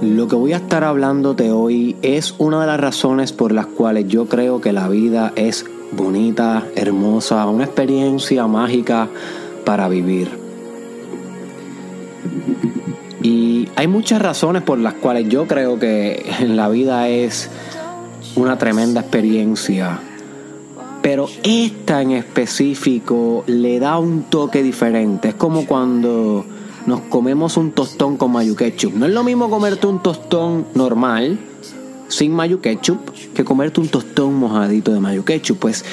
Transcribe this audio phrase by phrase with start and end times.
[0.00, 4.06] Lo que voy a estar hablándote hoy es una de las razones por las cuales
[4.06, 9.08] yo creo que la vida es bonita, hermosa, una experiencia mágica
[9.64, 10.28] para vivir.
[13.22, 17.50] Y hay muchas razones por las cuales yo creo que la vida es
[18.36, 19.98] una tremenda experiencia.
[21.02, 25.30] Pero esta en específico le da un toque diferente.
[25.30, 26.44] Es como cuando
[26.88, 28.94] nos comemos un tostón con mayo ketchup.
[28.94, 31.38] No es lo mismo comerte un tostón normal
[32.08, 32.98] sin mayo ketchup
[33.34, 35.58] que comerte un tostón mojadito de mayo ketchup.
[35.58, 35.84] Pues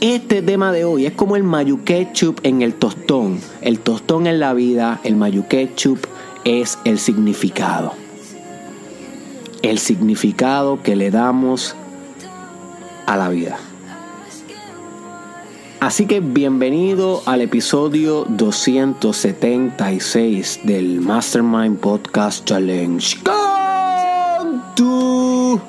[0.00, 3.38] este tema de hoy es como el mayo ketchup en el tostón.
[3.60, 6.00] El tostón en la vida, el mayo ketchup
[6.44, 7.94] es el significado.
[9.62, 11.76] El significado que le damos
[13.06, 13.56] a la vida.
[15.82, 25.60] Así que bienvenido al episodio 276 del Mastermind Podcast Challenge con tu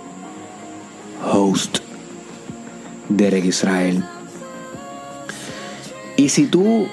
[1.25, 1.79] host,
[3.09, 4.05] Derek Israel.
[6.15, 6.85] Y si tú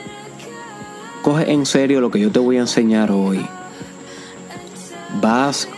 [1.21, 3.47] coges en serio lo que yo te voy a enseñar hoy,
[5.21, 5.69] vas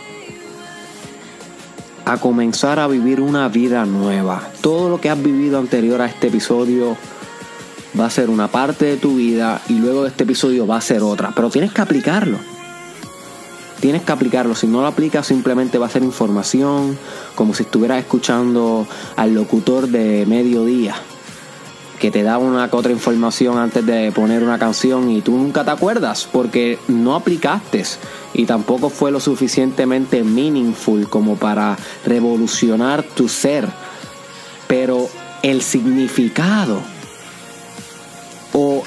[2.05, 4.49] a comenzar a vivir una vida nueva.
[4.61, 6.95] Todo lo que has vivido anterior a este episodio
[8.03, 10.81] va a ser una parte de tu vida y luego de este episodio va a
[10.81, 11.31] ser otra.
[11.33, 12.37] Pero tienes que aplicarlo.
[13.79, 14.55] Tienes que aplicarlo.
[14.55, 16.97] Si no lo aplicas, simplemente va a ser información,
[17.35, 20.95] como si estuvieras escuchando al locutor de mediodía,
[21.97, 25.71] que te da una otra información antes de poner una canción y tú nunca te
[25.71, 27.85] acuerdas porque no aplicaste
[28.33, 33.65] y tampoco fue lo suficientemente meaningful como para revolucionar tu ser.
[34.67, 35.07] Pero
[35.41, 36.92] el significado
[38.53, 38.83] o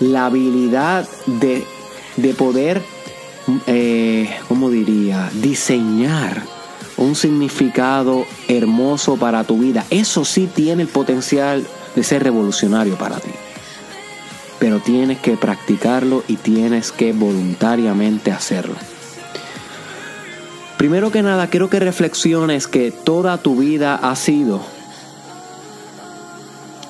[0.00, 1.64] la habilidad de,
[2.16, 2.82] de poder,
[3.66, 6.42] eh, ¿cómo diría?, diseñar
[6.96, 9.84] un significado hermoso para tu vida.
[9.90, 13.30] Eso sí tiene el potencial de ser revolucionario para ti.
[14.58, 18.76] Pero tienes que practicarlo y tienes que voluntariamente hacerlo.
[20.78, 24.60] Primero que nada, quiero que reflexiones que toda tu vida ha sido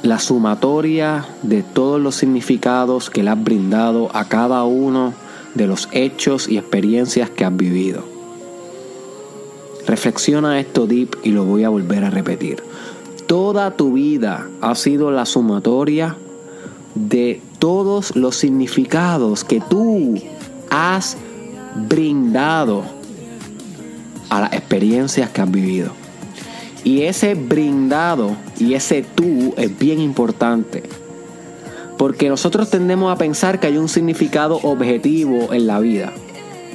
[0.06, 5.12] la sumatoria de todos los significados que le has brindado a cada uno
[5.56, 8.05] de los hechos y experiencias que has vivido.
[9.84, 12.62] Reflexiona esto deep y lo voy a volver a repetir.
[13.27, 16.16] Toda tu vida ha sido la sumatoria
[16.95, 20.22] de todos los significados que tú
[20.71, 21.16] has
[21.89, 22.84] brindado
[24.31, 26.06] a las experiencias que has vivido.
[26.86, 30.84] Y ese brindado y ese tú es bien importante.
[31.98, 36.12] Porque nosotros tendemos a pensar que hay un significado objetivo en la vida.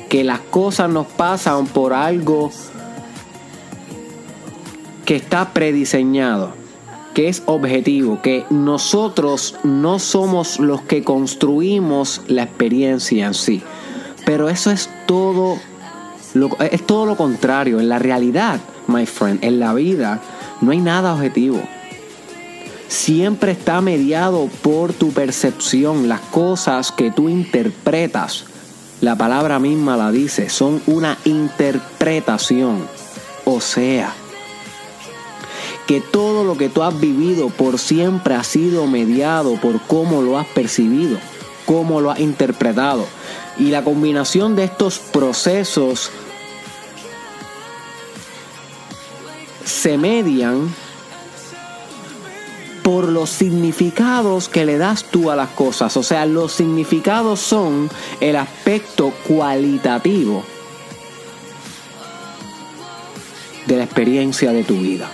[0.09, 2.51] Que las cosas nos pasan por algo
[5.05, 6.51] que está prediseñado,
[7.13, 13.63] que es objetivo, que nosotros no somos los que construimos la experiencia en sí.
[14.25, 15.55] Pero eso es todo
[16.69, 17.79] es todo lo contrario.
[17.79, 18.59] En la realidad,
[18.91, 20.21] my friend, en la vida
[20.61, 21.61] no hay nada objetivo.
[22.87, 28.45] Siempre está mediado por tu percepción, las cosas que tú interpretas.
[28.99, 32.85] La palabra misma la dice, son una interpretación.
[33.45, 34.13] O sea,
[35.87, 40.37] que todo lo que tú has vivido por siempre ha sido mediado por cómo lo
[40.37, 41.17] has percibido,
[41.65, 43.05] cómo lo has interpretado.
[43.57, 46.11] Y la combinación de estos procesos
[49.81, 50.71] se median
[52.83, 55.97] por los significados que le das tú a las cosas.
[55.97, 57.89] O sea, los significados son
[58.19, 60.43] el aspecto cualitativo
[63.65, 65.09] de la experiencia de tu vida.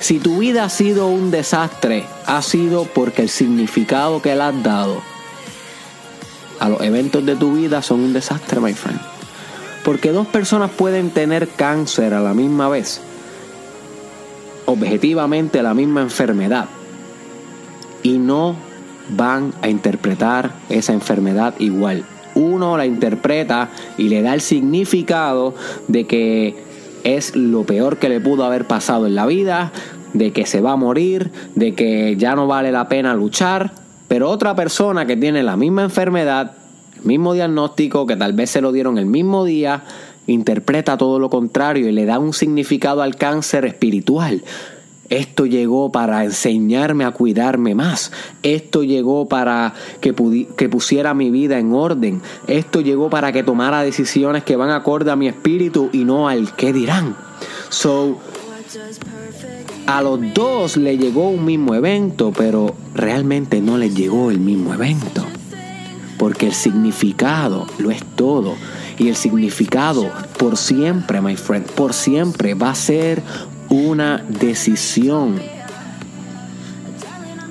[0.00, 4.62] Si tu vida ha sido un desastre, ha sido porque el significado que le has
[4.62, 5.02] dado
[6.60, 9.12] a los eventos de tu vida son un desastre, my friend.
[9.84, 13.00] Porque dos personas pueden tener cáncer a la misma vez.
[14.66, 16.66] Objetivamente la misma enfermedad.
[18.02, 18.56] Y no
[19.10, 22.04] van a interpretar esa enfermedad igual.
[22.34, 25.54] Uno la interpreta y le da el significado
[25.88, 26.56] de que
[27.04, 29.72] es lo peor que le pudo haber pasado en la vida,
[30.14, 33.72] de que se va a morir, de que ya no vale la pena luchar.
[34.08, 36.52] Pero otra persona que tiene la misma enfermedad
[37.04, 39.82] mismo diagnóstico, que tal vez se lo dieron el mismo día,
[40.32, 44.42] interpreta todo lo contrario y le da un significado al cáncer espiritual.
[45.12, 48.12] Esto llegó para enseñarme a cuidarme más.
[48.42, 50.14] Esto llegó para que,
[50.56, 52.22] que pusiera mi vida en orden.
[52.46, 56.56] Esto llegó para que tomara decisiones que van acorde a mi espíritu y no al
[56.56, 57.14] que dirán.
[57.68, 58.20] So,
[59.86, 64.72] a los dos le llegó un mismo evento, pero realmente no les llegó el mismo
[64.72, 65.26] evento.
[66.18, 68.54] Porque el significado lo es todo.
[69.02, 73.20] Y el significado por siempre, my friend, por siempre va a ser
[73.68, 75.40] una decisión.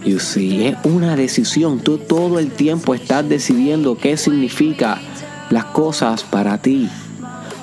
[0.05, 1.81] You see, es una decisión.
[1.81, 5.01] Tú todo el tiempo estás decidiendo qué significa
[5.49, 6.89] las cosas para ti.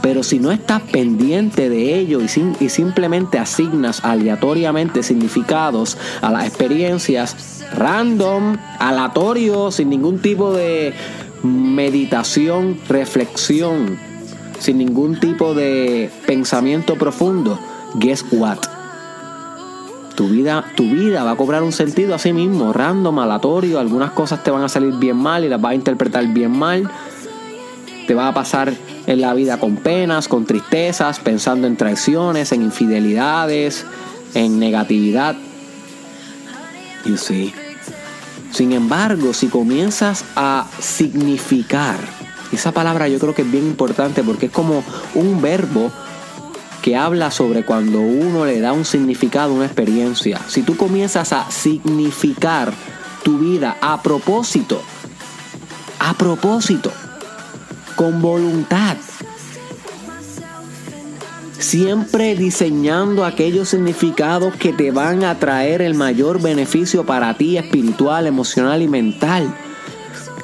[0.02, 6.46] Pero si no estás pendiente de ello y, y simplemente asignas aleatoriamente significados a las
[6.46, 10.93] experiencias random, aleatorio, sin ningún tipo de
[11.43, 13.99] meditación, reflexión,
[14.58, 17.58] sin ningún tipo de pensamiento profundo,
[17.94, 18.58] guess what?
[20.14, 23.79] Tu vida, tu vida va a cobrar un sentido a sí mismo, random, aleatorio.
[23.79, 26.90] Algunas cosas te van a salir bien mal y las vas a interpretar bien mal.
[28.08, 28.75] Te va a pasar
[29.06, 33.87] en la vida con penas, con tristezas, pensando en traiciones, en infidelidades,
[34.34, 35.37] en negatividad.
[37.05, 37.68] You see.
[38.52, 41.96] Sin embargo, si comienzas a significar,
[42.52, 44.82] esa palabra yo creo que es bien importante porque es como
[45.14, 45.92] un verbo
[46.82, 50.40] que habla sobre cuando uno le da un significado a una experiencia.
[50.48, 52.72] Si tú comienzas a significar
[53.22, 54.80] tu vida a propósito,
[55.98, 56.92] a propósito,
[57.96, 58.96] con voluntad,
[61.58, 68.26] siempre diseñando aquellos significados que te van a traer el mayor beneficio para ti espiritual,
[68.26, 69.55] emocional y mental.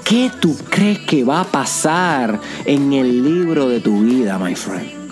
[0.05, 5.05] ¿Qué tú crees que va a pasar en el libro de tu vida, my friend?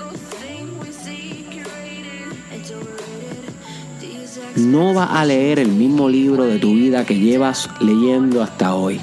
[4.57, 9.01] No va a leer el mismo libro de tu vida que llevas leyendo hasta hoy.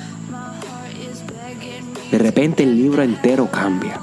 [2.11, 3.99] De repente el libro entero cambia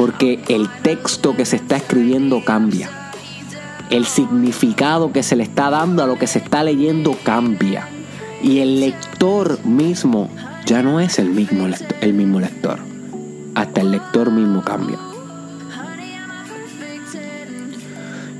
[0.00, 2.88] porque el texto que se está escribiendo cambia.
[3.90, 7.86] El significado que se le está dando a lo que se está leyendo cambia.
[8.42, 10.30] Y el lector mismo
[10.64, 11.68] ya no es el mismo
[12.00, 12.78] el mismo lector.
[13.54, 14.98] Hasta el lector mismo cambia.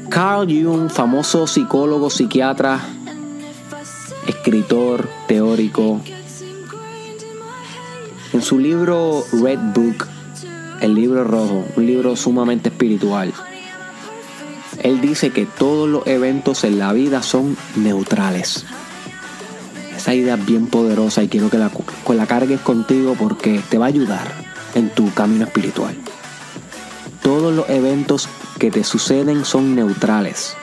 [0.08, 2.80] Carl Jung, famoso psicólogo, psiquiatra,
[4.26, 6.00] escritor, teórico,
[8.32, 10.06] en su libro Red Book
[10.80, 13.32] el libro rojo, un libro sumamente espiritual.
[14.82, 18.64] Él dice que todos los eventos en la vida son neutrales.
[19.96, 21.70] Esa idea es bien poderosa y quiero que la,
[22.08, 24.32] la cargues contigo porque te va a ayudar
[24.74, 25.94] en tu camino espiritual.
[27.22, 28.28] Todos los eventos
[28.58, 30.54] que te suceden son neutrales.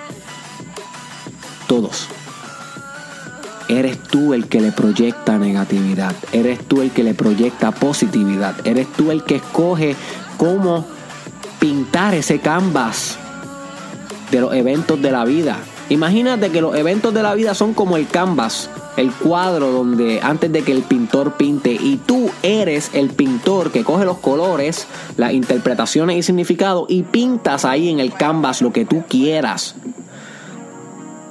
[1.67, 2.07] Todos.
[3.69, 6.15] Eres tú el que le proyecta negatividad.
[6.31, 8.55] Eres tú el que le proyecta positividad.
[8.65, 9.95] Eres tú el que escoge
[10.37, 10.85] cómo
[11.59, 13.17] pintar ese canvas
[14.31, 15.57] de los eventos de la vida.
[15.89, 20.51] Imagínate que los eventos de la vida son como el canvas, el cuadro donde antes
[20.51, 24.85] de que el pintor pinte y tú eres el pintor que coge los colores,
[25.15, 29.75] las interpretaciones y significados y pintas ahí en el canvas lo que tú quieras.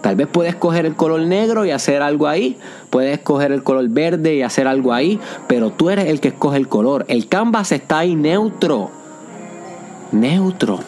[0.03, 2.59] Tal vez puedes coger el color negro y hacer algo ahí,
[2.91, 5.19] puedes coger el color verde y hacer algo ahí,
[5.49, 7.05] pero tú eres el que escoge el color.
[7.09, 8.91] El canvas está ahí neutro,
[10.13, 10.81] neutro.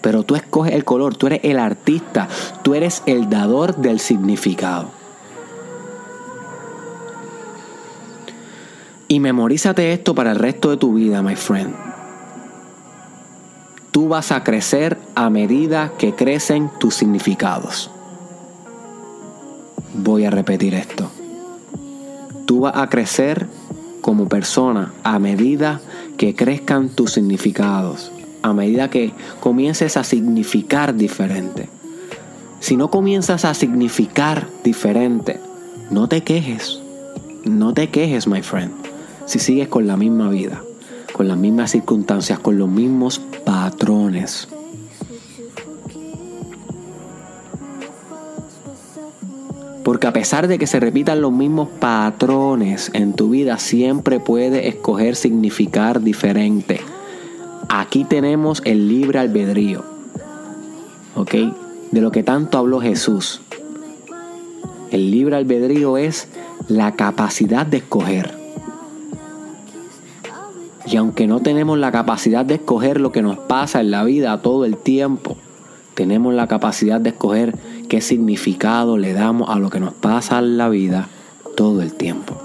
[0.00, 2.28] Pero tú escoges el color, tú eres el artista,
[2.62, 4.90] tú eres el dador del significado.
[9.08, 11.74] Y memorízate esto para el resto de tu vida, my friend.
[13.90, 17.90] Tú vas a crecer a medida que crecen tus significados.
[20.10, 21.08] Voy a repetir esto.
[22.44, 23.46] Tú vas a crecer
[24.00, 25.80] como persona a medida
[26.16, 28.10] que crezcan tus significados,
[28.42, 31.68] a medida que comiences a significar diferente.
[32.58, 35.38] Si no comienzas a significar diferente,
[35.92, 36.80] no te quejes.
[37.44, 38.72] No te quejes, my friend,
[39.26, 40.60] si sigues con la misma vida,
[41.12, 44.48] con las mismas circunstancias, con los mismos patrones.
[50.00, 54.64] Porque a pesar de que se repitan los mismos patrones en tu vida, siempre puedes
[54.64, 56.80] escoger significar diferente.
[57.68, 59.84] Aquí tenemos el libre albedrío.
[61.16, 61.34] ¿Ok?
[61.90, 63.42] De lo que tanto habló Jesús.
[64.90, 66.28] El libre albedrío es
[66.66, 68.32] la capacidad de escoger.
[70.86, 74.40] Y aunque no tenemos la capacidad de escoger lo que nos pasa en la vida
[74.40, 75.36] todo el tiempo,
[76.00, 77.54] tenemos la capacidad de escoger
[77.90, 81.10] qué significado le damos a lo que nos pasa en la vida
[81.58, 82.38] todo el tiempo.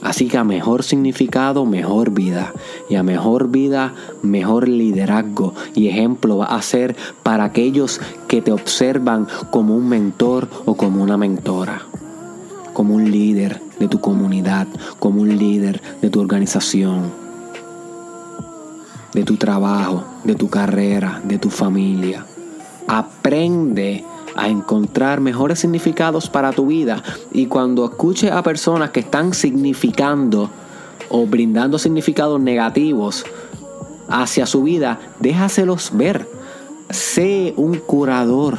[0.00, 2.54] Así que a mejor significado, mejor vida.
[2.88, 3.92] Y a mejor vida,
[4.22, 6.94] mejor liderazgo y ejemplo va a ser
[7.24, 11.82] para aquellos que te observan como un mentor o como una mentora.
[12.72, 14.68] Como un líder de tu comunidad,
[15.00, 17.29] como un líder de tu organización,
[19.12, 22.24] de tu trabajo, de tu carrera, de tu familia.
[22.86, 24.04] Aprende
[24.36, 27.02] a encontrar mejores significados para tu vida.
[27.32, 30.50] Y cuando escuche a personas que están significando
[31.08, 33.24] o brindando significados negativos
[34.08, 36.28] hacia su vida, déjaselos ver.
[36.90, 38.58] Sé un curador.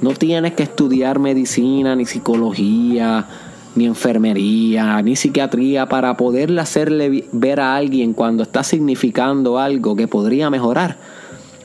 [0.00, 3.26] No tienes que estudiar medicina, ni psicología,
[3.74, 10.08] ni enfermería, ni psiquiatría para poderle hacerle ver a alguien cuando está significando algo que
[10.08, 10.98] podría mejorar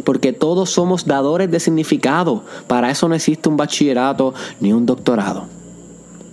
[0.04, 2.44] porque todos somos dadores de significado.
[2.68, 5.48] Para eso no existe un bachillerato ni un doctorado.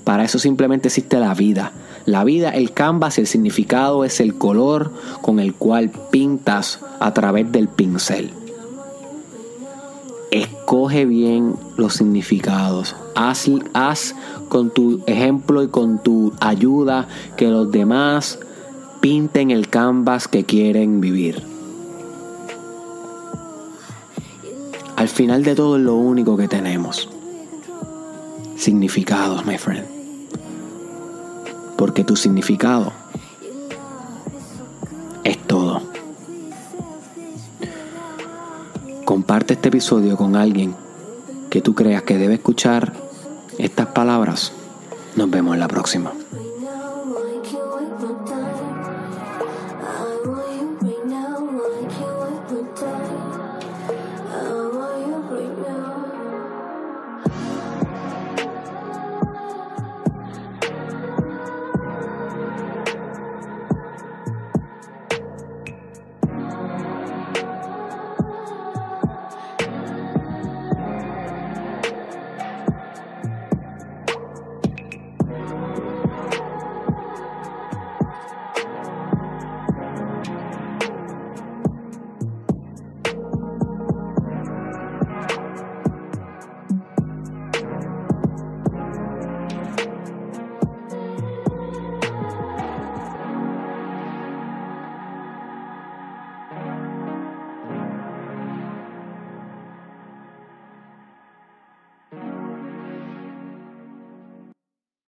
[0.04, 1.72] Para eso simplemente existe la vida.
[2.06, 7.50] La vida, el canvas, el significado es el color con el cual pintas a través
[7.50, 8.30] del pincel.
[10.34, 12.96] Escoge bien los significados.
[13.14, 14.16] Haz, haz
[14.48, 18.40] con tu ejemplo y con tu ayuda que los demás
[19.00, 21.40] pinten el canvas que quieren vivir.
[24.96, 27.08] Al final de todo es lo único que tenemos.
[28.56, 29.86] Significados, my friend.
[31.76, 32.92] Porque tu significado
[39.46, 40.74] Este episodio con alguien
[41.50, 42.94] que tú creas que debe escuchar
[43.58, 44.52] estas palabras.
[45.16, 46.12] Nos vemos en la próxima.